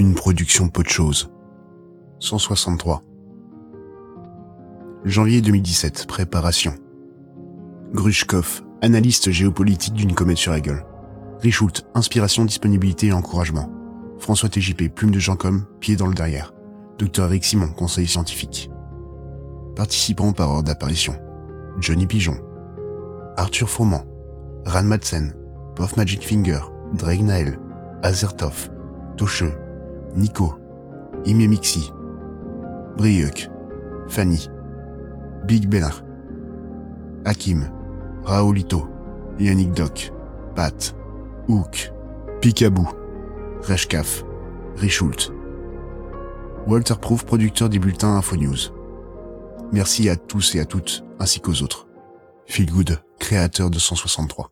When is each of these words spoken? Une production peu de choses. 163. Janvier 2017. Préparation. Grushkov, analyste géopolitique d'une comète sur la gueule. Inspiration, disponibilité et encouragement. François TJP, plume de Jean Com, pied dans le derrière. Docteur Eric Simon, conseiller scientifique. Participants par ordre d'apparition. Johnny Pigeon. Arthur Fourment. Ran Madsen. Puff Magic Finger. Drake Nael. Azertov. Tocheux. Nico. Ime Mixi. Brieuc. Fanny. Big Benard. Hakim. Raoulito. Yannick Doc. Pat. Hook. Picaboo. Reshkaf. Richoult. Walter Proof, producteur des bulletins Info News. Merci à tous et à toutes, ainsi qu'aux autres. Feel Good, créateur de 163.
Une 0.00 0.14
production 0.14 0.70
peu 0.70 0.82
de 0.82 0.88
choses. 0.88 1.30
163. 2.20 3.02
Janvier 5.04 5.42
2017. 5.42 6.06
Préparation. 6.06 6.72
Grushkov, 7.92 8.62
analyste 8.80 9.30
géopolitique 9.30 9.92
d'une 9.92 10.14
comète 10.14 10.38
sur 10.38 10.52
la 10.52 10.62
gueule. 10.62 10.86
Inspiration, 11.94 12.46
disponibilité 12.46 13.08
et 13.08 13.12
encouragement. 13.12 13.70
François 14.18 14.48
TJP, 14.48 14.88
plume 14.88 15.10
de 15.10 15.18
Jean 15.18 15.36
Com, 15.36 15.66
pied 15.80 15.96
dans 15.96 16.06
le 16.06 16.14
derrière. 16.14 16.54
Docteur 16.98 17.26
Eric 17.26 17.44
Simon, 17.44 17.68
conseiller 17.68 18.06
scientifique. 18.06 18.70
Participants 19.76 20.32
par 20.32 20.48
ordre 20.48 20.68
d'apparition. 20.68 21.14
Johnny 21.78 22.06
Pigeon. 22.06 22.38
Arthur 23.36 23.68
Fourment. 23.68 24.06
Ran 24.64 24.84
Madsen. 24.84 25.34
Puff 25.76 25.98
Magic 25.98 26.22
Finger. 26.22 26.60
Drake 26.94 27.20
Nael. 27.20 27.58
Azertov. 28.02 28.70
Tocheux. 29.18 29.52
Nico. 30.16 30.54
Ime 31.24 31.48
Mixi. 31.48 31.92
Brieuc. 32.96 33.50
Fanny. 34.08 34.48
Big 35.46 35.68
Benard. 35.68 36.04
Hakim. 37.24 37.70
Raoulito. 38.24 38.88
Yannick 39.38 39.72
Doc. 39.72 40.12
Pat. 40.54 40.94
Hook. 41.48 41.92
Picaboo. 42.40 42.88
Reshkaf. 43.62 44.24
Richoult. 44.76 45.32
Walter 46.66 46.94
Proof, 47.00 47.24
producteur 47.24 47.68
des 47.68 47.78
bulletins 47.78 48.16
Info 48.16 48.36
News. 48.36 48.72
Merci 49.72 50.08
à 50.08 50.16
tous 50.16 50.54
et 50.54 50.60
à 50.60 50.64
toutes, 50.64 51.04
ainsi 51.18 51.40
qu'aux 51.40 51.62
autres. 51.62 51.86
Feel 52.46 52.70
Good, 52.70 52.98
créateur 53.18 53.70
de 53.70 53.78
163. 53.78 54.50